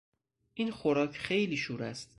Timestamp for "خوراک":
0.71-1.17